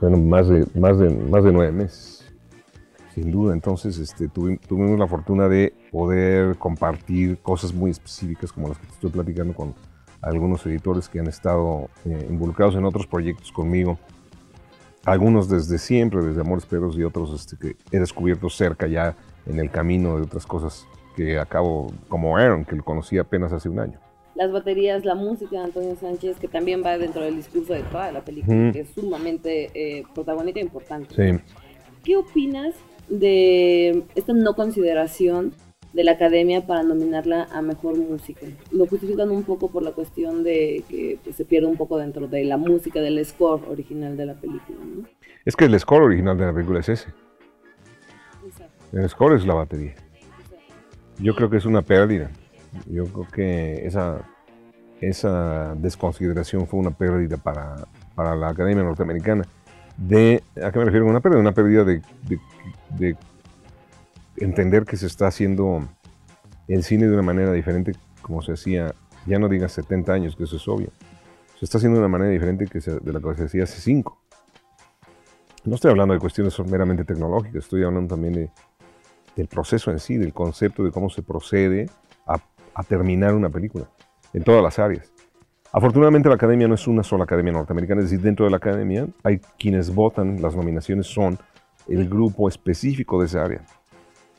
bueno, 0.00 0.16
más, 0.16 0.48
de, 0.48 0.66
más, 0.74 0.98
de, 0.98 1.10
más 1.10 1.44
de 1.44 1.52
nueve 1.52 1.70
meses. 1.70 2.28
Sin 3.14 3.30
duda, 3.30 3.54
entonces 3.54 3.98
este, 3.98 4.26
tuvimos 4.26 4.98
la 4.98 5.06
fortuna 5.06 5.48
de 5.48 5.72
poder 5.92 6.56
compartir 6.56 7.38
cosas 7.38 7.72
muy 7.72 7.92
específicas 7.92 8.52
como 8.52 8.66
las 8.66 8.78
que 8.78 8.86
te 8.88 8.94
estoy 8.94 9.10
platicando 9.10 9.54
con 9.54 9.76
algunos 10.22 10.66
editores 10.66 11.08
que 11.08 11.20
han 11.20 11.28
estado 11.28 11.88
eh, 12.04 12.26
involucrados 12.28 12.74
en 12.74 12.84
otros 12.84 13.06
proyectos 13.06 13.52
conmigo 13.52 13.96
algunos 15.10 15.48
desde 15.48 15.78
siempre, 15.78 16.22
desde 16.22 16.40
Amores 16.40 16.66
Perros 16.66 16.96
y 16.96 17.04
otros 17.04 17.32
este, 17.34 17.56
que 17.56 17.76
he 17.90 17.98
descubierto 17.98 18.48
cerca 18.50 18.86
ya 18.86 19.16
en 19.46 19.58
el 19.58 19.70
camino 19.70 20.16
de 20.16 20.22
otras 20.22 20.46
cosas 20.46 20.86
que 21.16 21.38
acabo, 21.38 21.92
como 22.08 22.36
Aaron, 22.36 22.64
que 22.64 22.76
lo 22.76 22.84
conocí 22.84 23.18
apenas 23.18 23.52
hace 23.52 23.68
un 23.68 23.80
año. 23.80 23.98
Las 24.34 24.52
baterías, 24.52 25.04
la 25.04 25.16
música 25.16 25.58
de 25.58 25.64
Antonio 25.64 25.96
Sánchez, 25.96 26.38
que 26.38 26.46
también 26.46 26.82
va 26.84 26.96
dentro 26.96 27.22
del 27.22 27.36
discurso 27.36 27.72
de 27.72 27.82
toda 27.82 28.12
la 28.12 28.20
película, 28.20 28.70
que 28.72 28.80
es 28.80 28.90
sumamente 28.90 29.70
eh, 29.74 30.04
protagónica 30.14 30.60
e 30.60 30.62
importante. 30.62 31.14
Sí. 31.14 31.40
¿Qué 32.04 32.16
opinas 32.16 32.74
de 33.08 34.04
esta 34.14 34.32
no 34.34 34.54
consideración 34.54 35.52
de 35.92 36.04
la 36.04 36.12
academia 36.12 36.66
para 36.66 36.82
nominarla 36.82 37.48
a 37.52 37.62
mejor 37.62 37.96
música. 37.96 38.46
Lo 38.70 38.86
justifican 38.86 39.30
un 39.30 39.42
poco 39.42 39.70
por 39.70 39.82
la 39.82 39.92
cuestión 39.92 40.44
de 40.44 40.84
que 40.88 41.18
pues, 41.22 41.36
se 41.36 41.44
pierde 41.44 41.66
un 41.66 41.76
poco 41.76 41.98
dentro 41.98 42.28
de 42.28 42.44
la 42.44 42.56
música, 42.56 43.00
del 43.00 43.24
score 43.24 43.62
original 43.68 44.16
de 44.16 44.26
la 44.26 44.34
película. 44.34 44.78
¿no? 44.78 45.08
Es 45.44 45.56
que 45.56 45.64
el 45.64 45.78
score 45.80 46.02
original 46.02 46.36
de 46.36 46.46
la 46.46 46.52
película 46.52 46.80
es 46.80 46.88
ese. 46.88 47.08
El 48.92 49.08
score 49.08 49.36
es 49.36 49.46
la 49.46 49.54
batería. 49.54 49.94
Yo 51.18 51.34
creo 51.34 51.50
que 51.50 51.56
es 51.56 51.66
una 51.66 51.82
pérdida. 51.82 52.30
Yo 52.86 53.04
creo 53.06 53.26
que 53.32 53.86
esa, 53.86 54.20
esa 55.00 55.74
desconsideración 55.74 56.66
fue 56.66 56.80
una 56.80 56.90
pérdida 56.90 57.36
para, 57.36 57.86
para 58.14 58.36
la 58.36 58.50
Academia 58.50 58.84
Norteamericana. 58.84 59.44
De, 59.96 60.42
¿A 60.62 60.70
qué 60.70 60.78
me 60.78 60.84
refiero? 60.84 61.06
Una 61.06 61.20
pérdida, 61.20 61.40
una 61.40 61.52
pérdida 61.52 61.84
de, 61.84 62.00
de 62.90 63.16
entender 64.40 64.84
que 64.84 64.96
se 64.96 65.06
está 65.06 65.26
haciendo 65.26 65.82
el 66.68 66.82
cine 66.84 67.06
de 67.06 67.12
una 67.12 67.22
manera 67.22 67.52
diferente 67.52 67.92
como 68.22 68.42
se 68.42 68.52
hacía, 68.52 68.94
ya 69.26 69.38
no 69.38 69.48
digas 69.48 69.72
70 69.72 70.12
años, 70.12 70.36
que 70.36 70.44
eso 70.44 70.56
es 70.56 70.68
obvio. 70.68 70.90
Se 71.58 71.64
está 71.64 71.78
haciendo 71.78 71.98
de 71.98 72.04
una 72.04 72.12
manera 72.12 72.30
diferente 72.30 72.66
que 72.66 72.78
de 72.78 73.12
la 73.12 73.20
que 73.20 73.34
se 73.34 73.44
hacía 73.44 73.64
hace 73.64 73.80
5. 73.80 74.20
No 75.64 75.74
estoy 75.74 75.90
hablando 75.90 76.14
de 76.14 76.20
cuestiones 76.20 76.58
meramente 76.66 77.04
tecnológicas, 77.04 77.64
estoy 77.64 77.82
hablando 77.84 78.14
también 78.14 78.34
de, 78.34 78.50
del 79.34 79.48
proceso 79.48 79.90
en 79.90 79.98
sí, 79.98 80.16
del 80.16 80.32
concepto 80.32 80.84
de 80.84 80.92
cómo 80.92 81.10
se 81.10 81.22
procede 81.22 81.90
a, 82.26 82.38
a 82.74 82.82
terminar 82.84 83.34
una 83.34 83.48
película, 83.50 83.88
en 84.32 84.44
todas 84.44 84.62
las 84.62 84.78
áreas. 84.78 85.10
Afortunadamente 85.72 86.28
la 86.28 86.36
academia 86.36 86.68
no 86.68 86.74
es 86.74 86.86
una 86.86 87.02
sola 87.02 87.24
academia 87.24 87.52
norteamericana, 87.52 88.00
es 88.02 88.10
decir, 88.10 88.22
dentro 88.22 88.44
de 88.44 88.50
la 88.50 88.58
academia 88.58 89.06
hay 89.22 89.38
quienes 89.58 89.94
votan, 89.94 90.40
las 90.40 90.54
nominaciones 90.54 91.06
son 91.06 91.38
el 91.88 92.08
grupo 92.08 92.48
específico 92.48 93.20
de 93.20 93.26
esa 93.26 93.44
área 93.44 93.62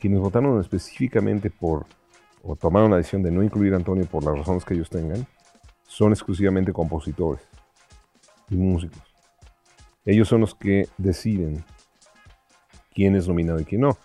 quienes 0.00 0.20
votaron 0.20 0.60
específicamente 0.60 1.50
por 1.50 1.86
o 2.42 2.56
tomaron 2.56 2.90
la 2.90 2.96
decisión 2.96 3.22
de 3.22 3.30
no 3.30 3.42
incluir 3.42 3.74
a 3.74 3.76
Antonio 3.76 4.06
por 4.06 4.24
las 4.24 4.36
razones 4.38 4.64
que 4.64 4.74
ellos 4.74 4.88
tengan, 4.88 5.26
son 5.86 6.12
exclusivamente 6.12 6.72
compositores 6.72 7.42
y 8.48 8.56
músicos. 8.56 9.02
Ellos 10.06 10.26
son 10.26 10.40
los 10.40 10.54
que 10.54 10.88
deciden 10.96 11.62
quién 12.94 13.14
es 13.14 13.28
nominado 13.28 13.60
y 13.60 13.64
quién 13.64 13.82
no. 13.82 13.98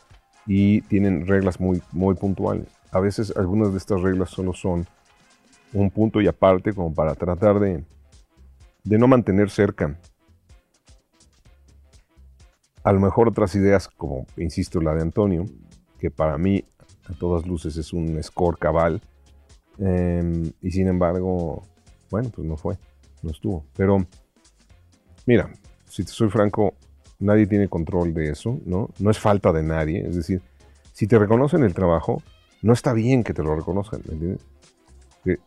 Y 0.46 0.82
tienen 0.82 1.26
reglas 1.26 1.60
muy, 1.60 1.82
muy 1.92 2.16
puntuales. 2.16 2.68
A 2.92 3.00
veces 3.00 3.34
algunas 3.38 3.72
de 3.72 3.78
estas 3.78 4.02
reglas 4.02 4.30
solo 4.30 4.54
son 4.54 4.86
un 5.74 5.90
punto 5.90 6.20
y 6.20 6.28
aparte 6.28 6.74
como 6.74 6.94
para 6.94 7.16
tratar 7.16 7.60
de, 7.60 7.84
de 8.84 8.98
no 8.98 9.08
mantener 9.08 9.50
cerca 9.50 9.98
a 12.86 12.92
lo 12.92 13.00
mejor 13.00 13.28
otras 13.28 13.56
ideas, 13.56 13.88
como 13.88 14.28
insisto, 14.38 14.80
la 14.80 14.94
de 14.94 15.02
Antonio, 15.02 15.46
que 16.00 16.12
para 16.12 16.38
mí 16.38 16.64
a 17.10 17.14
todas 17.14 17.46
luces 17.46 17.78
es 17.78 17.94
un 17.94 18.22
score 18.24 18.58
cabal. 18.58 19.02
Em, 19.78 20.52
y 20.62 20.72
sin 20.72 20.88
embargo, 20.88 21.64
bueno, 22.10 22.30
pues 22.30 22.48
no 22.48 22.58
fue, 22.58 22.78
no 23.22 23.32
estuvo. 23.32 23.66
Pero, 23.76 24.06
mira, 25.26 25.52
si 25.88 26.04
te 26.04 26.12
soy 26.12 26.30
franco, 26.30 26.74
nadie 27.20 27.48
tiene 27.48 27.68
control 27.68 28.14
de 28.14 28.30
eso, 28.30 28.60
¿no? 28.66 28.90
No 29.00 29.12
es 29.12 29.20
falta 29.20 29.52
de 29.52 29.64
nadie. 29.64 30.08
Es 30.08 30.16
decir, 30.16 30.42
si 30.92 31.08
te 31.08 31.20
reconocen 31.20 31.64
el 31.64 31.74
trabajo, 31.74 32.22
no 32.62 32.74
está 32.74 32.94
bien 32.94 33.24
que 33.24 33.34
te 33.34 33.44
lo 33.44 33.56
reconozcan, 33.56 34.02
¿me 34.08 34.14
entiendes? 34.14 34.42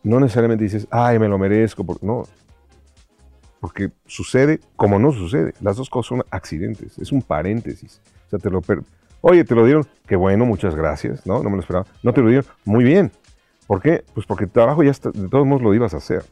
No 0.03 0.19
necesariamente 0.19 0.63
dices, 0.63 0.87
ay, 0.91 1.19
me 1.19 1.27
lo 1.27 1.37
merezco, 1.37 1.85
no. 2.01 2.23
Porque 3.59 3.91
sucede 4.05 4.59
como 4.75 4.99
no 4.99 5.11
sucede. 5.11 5.53
Las 5.61 5.77
dos 5.77 5.89
cosas 5.89 6.09
son 6.09 6.23
accidentes, 6.31 6.97
es 6.97 7.11
un 7.11 7.21
paréntesis. 7.21 8.01
O 8.27 8.29
sea, 8.29 8.39
te 8.39 8.49
lo, 8.49 8.61
Oye, 9.21 9.43
te 9.43 9.53
lo 9.53 9.65
dieron, 9.65 9.85
qué 10.07 10.15
bueno, 10.15 10.45
muchas 10.45 10.75
gracias, 10.75 11.25
¿no? 11.25 11.43
No 11.43 11.49
me 11.49 11.57
lo 11.57 11.61
esperaba. 11.61 11.85
No 12.03 12.13
te 12.13 12.21
lo 12.21 12.29
dieron, 12.29 12.45
muy 12.63 12.85
bien. 12.85 13.11
¿Por 13.67 13.81
qué? 13.81 14.05
Pues 14.13 14.25
porque 14.25 14.45
el 14.45 14.49
trabajo 14.49 14.81
ya 14.81 14.91
está, 14.91 15.11
de 15.11 15.27
todos 15.27 15.45
modos 15.45 15.61
lo 15.61 15.73
ibas 15.73 15.93
a 15.93 15.97
hacer. 15.97 16.23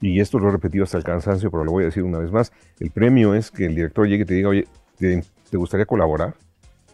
Y 0.00 0.20
esto 0.20 0.38
lo 0.38 0.48
he 0.48 0.52
repetido 0.52 0.84
hasta 0.84 0.96
el 0.96 1.04
cansancio, 1.04 1.50
pero 1.50 1.64
lo 1.64 1.72
voy 1.72 1.82
a 1.82 1.86
decir 1.86 2.04
una 2.04 2.18
vez 2.18 2.30
más. 2.30 2.52
El 2.78 2.92
premio 2.92 3.34
es 3.34 3.50
que 3.50 3.66
el 3.66 3.74
director 3.74 4.06
llegue 4.06 4.22
y 4.22 4.26
te 4.26 4.34
diga, 4.34 4.48
oye, 4.50 4.68
¿te, 4.98 5.56
gustaría 5.56 5.84
colaborar? 5.84 6.36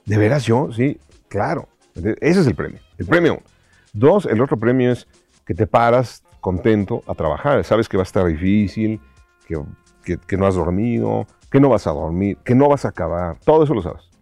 ¿De 0.07 0.17
veras 0.17 0.45
yo? 0.47 0.73
Sí, 0.73 0.99
claro. 1.29 1.69
Ese 1.95 2.41
es 2.41 2.47
el 2.47 2.55
premio. 2.55 2.81
El 2.97 3.07
premio. 3.07 3.43
Dos, 3.93 4.25
el 4.25 4.41
otro 4.41 4.57
premio 4.57 4.91
es 4.91 5.07
que 5.45 5.55
te 5.55 5.67
paras 5.67 6.25
contento 6.41 7.03
a 7.07 7.15
trabajar. 7.15 7.63
Sabes 7.65 7.87
que 7.87 7.99
va 7.99 8.03
a 8.03 8.05
estar 8.05 8.25
difícil, 8.25 8.99
que, 9.47 10.19
que 10.27 10.37
no 10.39 10.47
has 10.47 10.55
dormido, 10.55 11.27
que 11.51 11.61
no 11.61 11.69
vas 11.69 11.87
a 11.87 11.91
dormir, 11.91 12.39
que 12.43 12.55
no 12.55 12.71
vas 12.71 12.87
a 12.87 12.89
acabar. 12.89 13.37
Todo 13.45 13.65
eso 13.65 13.75
lo 13.75 13.83
sabes 13.83 14.14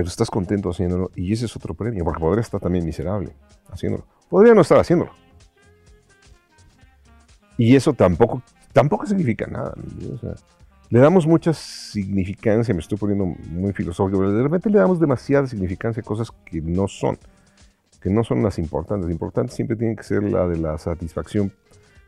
pero 0.00 0.08
estás 0.08 0.30
contento 0.30 0.70
haciéndolo 0.70 1.10
y 1.14 1.30
ese 1.30 1.44
es 1.44 1.54
otro 1.54 1.74
premio, 1.74 2.02
porque 2.04 2.20
podría 2.20 2.40
estar 2.40 2.58
también 2.58 2.86
miserable 2.86 3.34
haciéndolo. 3.70 4.06
Podría 4.30 4.54
no 4.54 4.62
estar 4.62 4.78
haciéndolo. 4.78 5.12
Y 7.58 7.76
eso 7.76 7.92
tampoco, 7.92 8.42
tampoco 8.72 9.04
significa 9.04 9.46
nada. 9.46 9.74
le 10.88 10.98
damos 10.98 11.26
mucha 11.26 11.52
significancia, 11.52 12.72
me 12.72 12.80
estoy 12.80 12.96
poniendo 12.96 13.26
muy 13.26 13.74
filosófico, 13.74 14.20
pero 14.20 14.32
de 14.32 14.42
repente 14.42 14.70
le 14.70 14.78
damos 14.78 14.98
demasiada 14.98 15.46
significancia 15.46 16.00
a 16.00 16.04
cosas 16.04 16.30
que 16.46 16.62
no 16.62 16.88
son, 16.88 17.18
que 18.00 18.08
no 18.08 18.24
son 18.24 18.42
las 18.42 18.58
importantes. 18.58 19.04
Lo 19.04 19.12
importante 19.12 19.52
siempre 19.52 19.76
tiene 19.76 19.96
que 19.96 20.02
ser 20.02 20.22
la 20.22 20.48
de 20.48 20.56
la 20.56 20.78
satisfacción 20.78 21.52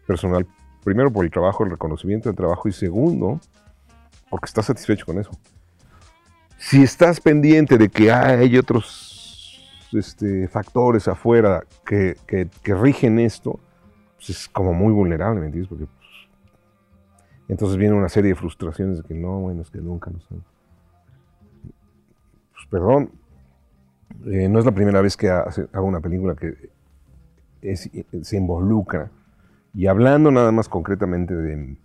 personal, 0.07 0.47
primero 0.83 1.13
por 1.13 1.27
el 1.27 1.31
trabajo, 1.31 1.63
el 1.63 1.73
reconocimiento 1.73 2.31
del 2.31 2.37
trabajo 2.37 2.71
y 2.71 2.73
segundo, 2.73 3.39
porque 4.31 4.47
estás 4.47 4.65
satisfecho 4.65 5.05
con 5.05 5.19
eso. 5.19 5.33
Si 6.63 6.81
estás 6.81 7.21
pendiente 7.21 7.77
de 7.77 7.89
que 7.89 8.13
hay 8.13 8.57
otros 8.57 9.61
este, 9.93 10.47
factores 10.47 11.09
afuera 11.09 11.65
que, 11.85 12.17
rigen 12.65 13.19
esto, 13.19 13.59
pues 14.15 14.31
es 14.31 14.49
como 14.49 14.73
muy 14.73 14.93
vulnerable, 14.93 15.41
¿me 15.41 15.47
entiendes? 15.47 15.69
Porque 15.69 15.87
pues, 15.87 16.09
entonces 17.49 17.77
viene 17.77 17.97
una 17.97 18.09
serie 18.09 18.31
de 18.31 18.37
frustraciones 18.37 18.99
de 18.99 19.03
que 19.03 19.13
no, 19.13 19.41
bueno, 19.41 19.63
es 19.63 19.71
que 19.71 19.79
nunca 19.79 20.13
nos 20.13 20.31
han... 20.31 20.45
Pues 22.53 22.67
perdón, 22.71 23.11
eh, 24.27 24.49
no 24.49 24.61
es 24.61 24.65
la 24.65 24.73
primera 24.73 25.01
vez 25.01 25.17
que 25.17 25.31
hago 25.31 25.85
una 25.85 26.01
película 26.01 26.37
que 26.37 26.71
se 28.23 28.37
involucra. 28.37 29.11
Y 29.75 29.89
hablando 29.89 30.31
nada 30.31 30.53
más 30.53 30.69
concretamente 30.69 31.35
de 31.35 31.77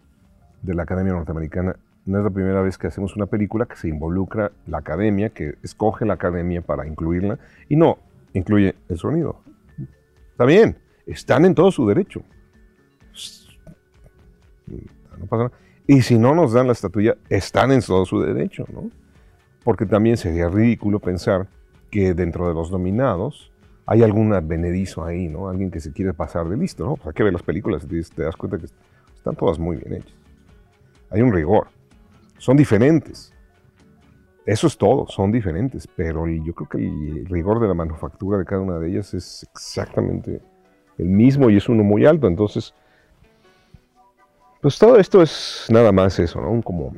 la 0.62 0.84
Academia 0.84 1.13
Norteamericana, 1.13 1.77
no 2.07 2.19
es 2.19 2.23
la 2.23 2.29
primera 2.29 2.61
vez 2.61 2.77
que 2.77 2.87
hacemos 2.87 3.15
una 3.15 3.25
película 3.25 3.65
que 3.65 3.75
se 3.75 3.89
involucra 3.89 4.51
la 4.65 4.77
academia, 4.77 5.29
que 5.29 5.55
escoge 5.61 6.05
la 6.05 6.13
academia 6.13 6.61
para 6.61 6.87
incluirla 6.87 7.37
y 7.67 7.75
no 7.75 7.99
incluye 8.33 8.75
el 8.87 8.97
sonido. 8.97 9.41
Está 10.31 10.45
bien, 10.45 10.77
están 11.05 11.43
en 11.45 11.53
todo 11.53 11.69
su 11.69 11.85
derecho. 11.85 12.21
no 15.17 15.25
pasa 15.25 15.43
nada. 15.43 15.51
Y 15.85 16.01
si 16.01 16.17
no 16.17 16.33
nos 16.33 16.53
dan 16.53 16.67
la 16.67 16.73
estatuilla, 16.73 17.15
están 17.29 17.71
en 17.71 17.81
todo 17.81 18.05
su 18.05 18.21
derecho, 18.21 18.65
¿no? 18.73 18.89
Porque 19.63 19.85
también 19.85 20.15
sería 20.15 20.47
ridículo 20.47 20.99
pensar 20.99 21.47
que 21.91 22.13
dentro 22.13 22.47
de 22.47 22.53
los 22.53 22.71
nominados 22.71 23.51
hay 23.85 24.03
algún 24.03 24.33
advenedizo 24.33 25.03
ahí, 25.03 25.27
¿no? 25.27 25.49
Alguien 25.49 25.71
que 25.71 25.79
se 25.79 25.91
quiere 25.91 26.13
pasar 26.13 26.47
de 26.47 26.57
listo, 26.57 26.85
¿no? 26.85 26.95
Pues 26.95 27.07
hay 27.07 27.13
que 27.13 27.23
ver 27.23 27.33
las 27.33 27.43
películas 27.43 27.85
y 27.89 28.01
te 28.01 28.23
das 28.23 28.35
cuenta 28.35 28.57
que 28.57 28.67
están 29.15 29.35
todas 29.35 29.59
muy 29.59 29.77
bien 29.77 30.01
hechas. 30.01 30.13
Hay 31.09 31.21
un 31.21 31.33
rigor. 31.33 31.67
Son 32.38 32.58
diferentes. 32.58 33.34
Eso 34.46 34.67
es 34.67 34.77
todo, 34.77 35.08
son 35.08 35.32
diferentes, 35.32 35.88
pero 35.88 36.25
yo 36.25 36.53
creo 36.53 36.70
que 36.70 36.77
el 36.77 37.25
rigor 37.25 37.60
de 37.60 37.67
la 37.67 37.74
manufactura 37.74 38.38
de 38.38 38.46
cada 38.46 38.62
una 38.62 38.79
de 38.79 38.89
ellas 38.89 39.13
es 39.13 39.46
exactamente 39.51 40.41
el 40.98 41.10
mismo 41.10 41.50
y 41.50 41.58
es 41.58 41.67
uno 41.67 41.84
muy 41.84 42.06
alto. 42.06 42.27
Entonces, 42.27 42.74
pues 44.62 44.79
todo 44.79 44.98
esto 44.98 45.22
es 45.22 45.67
nada 45.70 45.91
más 45.91 46.17
eso, 46.20 46.39
¿no? 46.39 46.62
Como 46.62 46.94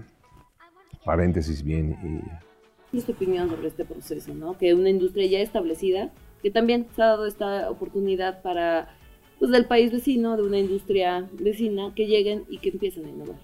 paréntesis 1.04 1.64
bien. 1.64 1.98
Y... 2.04 2.92
¿Qué 2.92 2.98
es 3.00 3.06
tu 3.06 3.14
opinión 3.14 3.50
sobre 3.50 3.68
este 3.68 3.84
proceso, 3.84 4.34
¿no? 4.36 4.56
Que 4.56 4.76
una 4.76 4.90
industria 4.90 5.26
ya 5.26 5.40
establecida, 5.40 6.12
que 6.44 6.52
también 6.52 6.86
se 6.96 7.02
ha 7.02 7.08
dado 7.08 7.26
esta 7.26 7.70
oportunidad 7.72 8.44
para, 8.44 8.96
pues, 9.40 9.50
del 9.50 9.66
país 9.66 9.92
vecino, 9.92 10.38
de 10.38 10.44
una 10.44 10.60
industria 10.60 11.28
vecina, 11.34 11.94
que 11.96 12.06
lleguen 12.06 12.46
y 12.48 12.60
que 12.60 12.70
empiecen 12.70 13.06
a 13.06 13.10
innovar. 13.10 13.40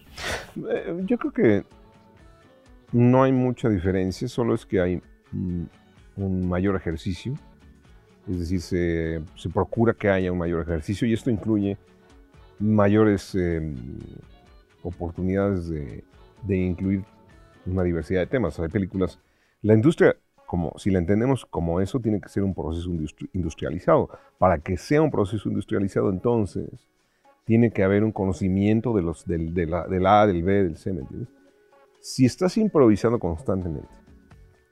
Eh, 0.57 1.01
yo 1.05 1.17
creo 1.17 1.31
que 1.31 1.65
no 2.95 3.23
hay 3.23 3.33
mucha 3.33 3.67
diferencia, 3.67 4.29
solo 4.29 4.55
es 4.55 4.65
que 4.65 4.79
hay 4.79 5.01
un 6.15 6.47
mayor 6.47 6.77
ejercicio, 6.77 7.33
es 8.25 8.39
decir, 8.39 8.61
se, 9.35 9.49
procura 9.49 9.93
que 9.93 10.09
haya 10.09 10.31
un 10.31 10.37
mayor 10.37 10.61
ejercicio 10.61 11.05
y 11.05 11.11
esto 11.11 11.29
incluye 11.29 11.77
mayores 12.57 13.35
em, 13.35 13.75
oportunidades 14.81 15.69
de, 15.69 16.03
incluir 16.47 17.03
una 17.65 17.83
diversidad 17.83 18.21
de 18.21 18.27
temas. 18.27 18.57
Hay 18.61 18.69
películas. 18.69 19.19
La 19.61 19.73
industria, 19.73 20.15
como 20.45 20.71
si 20.77 20.89
la 20.89 20.99
entendemos 20.99 21.45
como 21.45 21.81
eso, 21.81 21.99
tiene 21.99 22.21
que 22.21 22.29
ser 22.29 22.43
un 22.43 22.53
proceso 22.53 22.89
industrializado. 23.33 24.09
Para 24.37 24.57
que 24.59 24.77
sea 24.77 25.01
un 25.01 25.11
proceso 25.11 25.49
industrializado, 25.49 26.09
entonces, 26.09 26.69
tiene 27.43 27.71
que 27.71 27.83
haber 27.83 28.05
un 28.05 28.13
conocimiento 28.13 28.93
de 28.93 29.01
los, 29.01 29.25
del, 29.25 29.53
de 29.53 29.65
la, 29.65 29.85
del 29.85 30.05
A, 30.05 30.25
del 30.25 30.43
B, 30.43 30.63
del 30.63 30.77
C, 30.77 30.93
¿me 30.93 31.01
entiendes? 31.01 31.29
Si 32.07 32.23
estás 32.23 32.55
improvisando 32.57 33.17
constantemente 33.17 33.89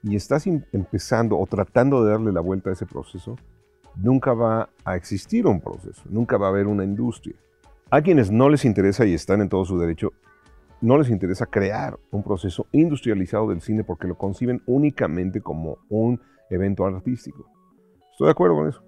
y 0.04 0.14
estás 0.14 0.46
empezando 0.46 1.36
o 1.36 1.44
tratando 1.46 2.04
de 2.04 2.12
darle 2.12 2.30
la 2.30 2.40
vuelta 2.40 2.70
a 2.70 2.74
ese 2.74 2.86
proceso, 2.86 3.34
nunca 3.96 4.32
va 4.34 4.70
a 4.84 4.94
existir 4.94 5.44
un 5.44 5.60
proceso, 5.60 6.00
nunca 6.08 6.36
va 6.36 6.46
a 6.46 6.50
haber 6.50 6.68
una 6.68 6.84
industria. 6.84 7.34
A 7.90 8.02
quienes 8.02 8.30
no 8.30 8.48
les 8.48 8.64
interesa 8.64 9.04
y 9.04 9.14
están 9.14 9.40
en 9.40 9.48
todo 9.48 9.64
su 9.64 9.76
derecho, 9.76 10.12
no 10.80 10.96
les 10.96 11.10
interesa 11.10 11.46
crear 11.46 11.98
un 12.12 12.22
proceso 12.22 12.68
industrializado 12.70 13.48
del 13.48 13.62
cine 13.62 13.82
porque 13.82 14.06
lo 14.06 14.16
conciben 14.16 14.62
únicamente 14.66 15.40
como 15.40 15.78
un 15.88 16.20
evento 16.50 16.86
artístico. 16.86 17.50
Estoy 18.12 18.26
de 18.26 18.30
acuerdo 18.30 18.54
con 18.54 18.68
eso, 18.68 18.84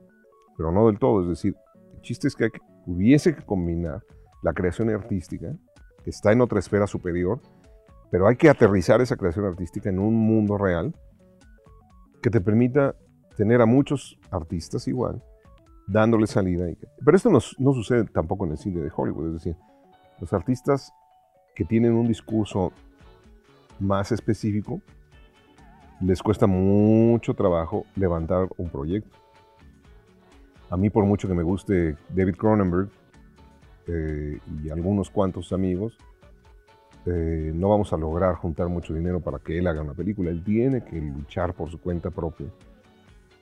pero 0.56 0.70
no 0.70 0.86
del 0.86 1.00
todo. 1.00 1.22
Es 1.22 1.30
decir, 1.30 1.56
el 1.96 2.00
chiste 2.00 2.28
es 2.28 2.36
que, 2.36 2.48
hubiese 2.86 3.34
que 3.34 3.44
combinar 3.44 4.04
la 4.44 4.52
creación 4.52 4.88
artística, 4.90 5.52
que 6.04 6.10
está 6.10 6.30
en 6.30 6.42
otra 6.42 6.60
esfera 6.60 6.86
superior, 6.86 7.40
pero 8.16 8.28
hay 8.28 8.36
que 8.36 8.48
aterrizar 8.48 9.02
esa 9.02 9.14
creación 9.14 9.44
artística 9.44 9.90
en 9.90 9.98
un 9.98 10.14
mundo 10.14 10.56
real 10.56 10.94
que 12.22 12.30
te 12.30 12.40
permita 12.40 12.96
tener 13.36 13.60
a 13.60 13.66
muchos 13.66 14.18
artistas 14.30 14.88
igual, 14.88 15.22
dándole 15.86 16.26
salida. 16.26 16.64
Pero 17.04 17.14
esto 17.14 17.28
no, 17.30 17.40
sucede 17.74 18.04
tampoco 18.04 18.46
en 18.46 18.52
el 18.52 18.56
cine 18.56 18.80
de 18.80 18.90
Hollywood, 18.96 19.26
es 19.26 19.32
decir, 19.34 19.56
los 20.18 20.32
artistas 20.32 20.94
que 21.54 21.66
tienen 21.66 21.92
un 21.92 22.08
discurso 22.08 22.72
más 23.80 24.10
específico, 24.12 24.80
les 26.00 26.22
cuesta 26.22 26.46
mucho 26.46 27.34
trabajo 27.34 27.84
levantar 27.96 28.48
un 28.56 28.70
proyecto. 28.70 29.14
A 30.70 30.78
mí, 30.78 30.88
por 30.88 31.04
mucho 31.04 31.28
que 31.28 31.34
me 31.34 31.42
guste 31.42 31.98
David 32.08 32.36
Cronenberg 32.36 32.88
eh, 33.88 34.38
y 34.64 34.70
algunos 34.70 35.10
cuantos 35.10 35.52
amigos, 35.52 35.98
eh, 37.06 37.52
no 37.54 37.68
vamos 37.68 37.92
a 37.92 37.96
lograr 37.96 38.34
juntar 38.34 38.68
mucho 38.68 38.92
dinero 38.92 39.20
para 39.20 39.38
que 39.38 39.58
él 39.58 39.66
haga 39.68 39.80
una 39.80 39.94
película. 39.94 40.30
Él 40.30 40.42
tiene 40.42 40.82
que 40.82 41.00
luchar 41.00 41.54
por 41.54 41.70
su 41.70 41.80
cuenta 41.80 42.10
propia 42.10 42.46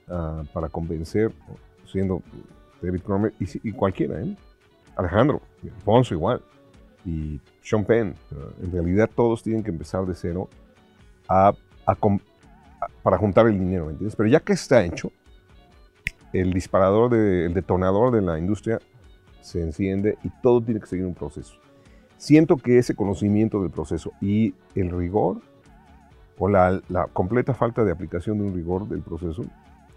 uh, 0.07 0.45
para 0.53 0.69
convencer 0.69 1.31
siendo 1.85 2.21
David 2.81 3.01
Cromer 3.01 3.33
y, 3.39 3.71
cualquiera, 3.71 4.21
¿eh? 4.21 4.35
Alejandro, 4.95 5.41
Alfonso 5.63 6.13
igual, 6.13 6.41
y 7.05 7.39
Sean 7.61 7.83
Penn. 7.83 8.15
En 8.61 8.71
realidad 8.71 9.09
todos 9.13 9.43
tienen 9.43 9.63
que 9.63 9.71
empezar 9.71 10.05
de 10.05 10.13
cero 10.13 10.47
para 11.27 13.17
juntar 13.17 13.47
el 13.47 13.59
dinero. 13.59 13.91
Pero 14.15 14.29
ya 14.29 14.39
que 14.39 14.53
está 14.53 14.85
hecho, 14.85 15.11
el 16.33 16.53
disparador, 16.53 17.13
el 17.13 17.53
detonador 17.53 18.13
de 18.13 18.21
la 18.21 18.37
industria 18.37 18.79
se 19.41 19.61
enciende 19.61 20.17
y 20.23 20.29
todo 20.41 20.61
tiene 20.61 20.79
que 20.79 20.87
seguir 20.87 21.05
un 21.05 21.13
proceso. 21.13 21.64
Siento 22.25 22.57
que 22.57 22.79
ese 22.79 22.95
conocimiento 22.95 23.61
del 23.61 23.69
proceso 23.69 24.11
y 24.19 24.55
el 24.73 24.89
rigor, 24.89 25.41
o 26.39 26.49
la, 26.49 26.81
la 26.89 27.05
completa 27.05 27.53
falta 27.53 27.83
de 27.83 27.91
aplicación 27.91 28.39
de 28.39 28.45
un 28.45 28.55
rigor 28.55 28.89
del 28.89 29.03
proceso, 29.03 29.45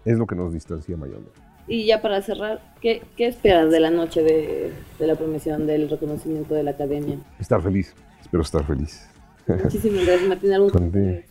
es 0.05 0.15
lo 0.15 0.27
que 0.27 0.35
nos 0.35 0.53
distancia 0.53 0.95
mayormente. 0.95 1.33
Y 1.67 1.87
ya 1.87 2.03
para 2.03 2.21
cerrar, 2.21 2.61
¿qué, 2.81 3.01
qué 3.17 3.25
esperas 3.25 3.71
de 3.71 3.79
la 3.79 3.89
noche 3.89 4.21
de, 4.21 4.71
de, 4.99 5.07
la 5.07 5.15
premiación 5.15 5.65
del 5.65 5.89
reconocimiento 5.89 6.53
de 6.53 6.61
la 6.61 6.69
academia? 6.69 7.17
Estar 7.39 7.63
feliz, 7.63 7.95
espero 8.21 8.43
estar 8.43 8.63
feliz. 8.63 9.09
Muchísimas 9.47 10.05
gracias, 10.05 10.29
Martín. 10.29 10.53
¿Algún 10.53 11.23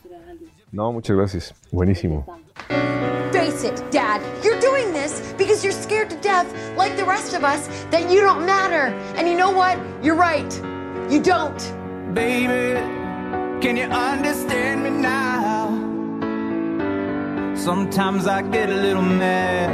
no, 0.72 0.92
muchas 0.92 1.16
gracias. 1.16 1.54
Buenísimo. 1.70 2.26
Face 3.30 3.68
it, 3.68 3.80
Dad. 3.92 4.20
You're 4.42 4.58
doing 4.58 4.92
this 4.92 5.32
because 5.38 5.62
you're 5.62 5.70
scared 5.70 6.10
to 6.10 6.16
death, 6.16 6.52
like 6.76 6.96
the 6.96 7.04
rest 7.04 7.34
of 7.34 7.44
us, 7.44 7.68
that 7.92 8.10
you 8.10 8.20
don't 8.20 8.44
matter. 8.44 8.92
And 9.16 9.28
you 9.28 9.36
know 9.36 9.52
what? 9.52 9.78
You're 10.02 10.18
right. 10.18 10.67
You 11.10 11.22
don't. 11.22 12.14
Baby, 12.14 12.78
can 13.62 13.78
you 13.78 13.84
understand 13.84 14.84
me 14.84 14.90
now? 14.90 15.68
Sometimes 17.56 18.26
I 18.26 18.42
get 18.42 18.68
a 18.68 18.74
little 18.74 19.02
mad. 19.02 19.72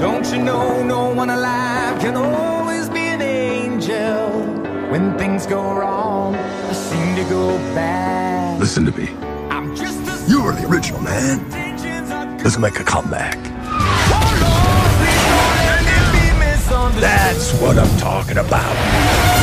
Don't 0.00 0.26
you 0.32 0.42
know 0.42 0.82
no 0.82 1.14
one 1.14 1.30
alive 1.30 2.00
can 2.00 2.16
always 2.16 2.88
be 2.88 2.98
an 2.98 3.22
angel? 3.22 4.30
When 4.90 5.16
things 5.16 5.46
go 5.46 5.62
wrong, 5.72 6.34
I 6.34 6.72
seem 6.72 7.14
to 7.14 7.24
go 7.30 7.56
bad. 7.72 8.58
Listen 8.58 8.84
to 8.86 8.92
me. 8.98 9.08
I'm 9.50 9.76
just 9.76 10.00
you 10.28 10.40
are 10.40 10.52
the 10.52 10.66
original 10.66 11.00
man. 11.00 11.38
Let's 12.38 12.58
make 12.58 12.80
a 12.80 12.84
comeback. 12.84 13.38
That's 17.00 17.52
what 17.60 17.78
I'm 17.78 17.98
talking 17.98 18.38
about. 18.38 19.39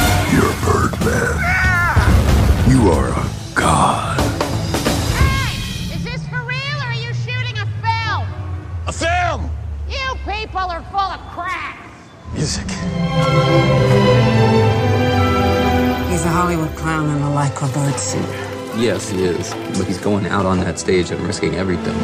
Yes, 18.78 19.10
he 19.10 19.24
is. 19.24 19.54
But 19.78 19.88
he's 19.88 19.98
going 19.98 20.28
out 20.28 20.46
on 20.46 20.60
that 20.60 20.78
stage 20.78 21.10
and 21.10 21.20
risking 21.22 21.56
everything. 21.56 21.96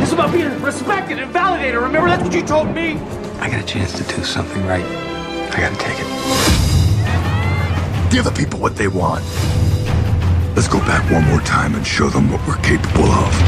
It's 0.00 0.12
about 0.12 0.32
being 0.32 0.62
respected 0.62 1.18
and 1.18 1.32
validated. 1.32 1.80
Remember, 1.80 2.08
that's 2.08 2.22
what 2.22 2.32
you 2.32 2.42
told 2.42 2.72
me. 2.72 2.98
I 3.40 3.50
got 3.50 3.60
a 3.60 3.66
chance 3.66 3.92
to 3.98 4.04
do 4.04 4.22
something 4.22 4.64
right. 4.64 4.84
I 4.84 5.60
gotta 5.60 5.76
take 5.76 5.98
it. 5.98 6.06
Give 8.12 8.24
the 8.24 8.30
people 8.30 8.60
what 8.60 8.76
they 8.76 8.86
want. 8.86 9.24
Let's 10.54 10.68
go 10.68 10.78
back 10.80 11.10
one 11.10 11.24
more 11.24 11.40
time 11.40 11.74
and 11.74 11.84
show 11.84 12.08
them 12.08 12.30
what 12.30 12.46
we're 12.46 12.62
capable 12.62 13.06
of. 13.06 13.47